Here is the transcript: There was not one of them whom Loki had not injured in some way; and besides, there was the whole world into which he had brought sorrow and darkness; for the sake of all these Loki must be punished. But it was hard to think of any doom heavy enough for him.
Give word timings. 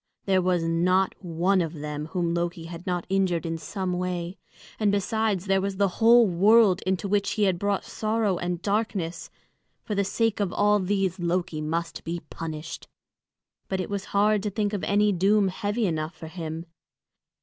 There 0.25 0.41
was 0.41 0.63
not 0.63 1.13
one 1.23 1.61
of 1.61 1.73
them 1.73 2.07
whom 2.07 2.33
Loki 2.33 2.63
had 2.63 2.87
not 2.87 3.05
injured 3.07 3.45
in 3.45 3.59
some 3.59 3.93
way; 3.93 4.39
and 4.79 4.91
besides, 4.91 5.45
there 5.45 5.61
was 5.61 5.77
the 5.77 5.87
whole 6.01 6.25
world 6.25 6.81
into 6.87 7.07
which 7.07 7.33
he 7.33 7.43
had 7.43 7.59
brought 7.59 7.83
sorrow 7.85 8.39
and 8.39 8.59
darkness; 8.63 9.29
for 9.83 9.93
the 9.93 10.03
sake 10.03 10.39
of 10.39 10.51
all 10.51 10.79
these 10.79 11.19
Loki 11.19 11.61
must 11.61 12.03
be 12.03 12.19
punished. 12.31 12.87
But 13.67 13.79
it 13.79 13.91
was 13.91 14.05
hard 14.05 14.41
to 14.41 14.49
think 14.49 14.73
of 14.73 14.83
any 14.85 15.11
doom 15.11 15.49
heavy 15.49 15.85
enough 15.85 16.15
for 16.15 16.29
him. 16.29 16.65